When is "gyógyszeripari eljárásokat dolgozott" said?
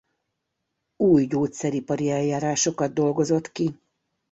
1.25-3.51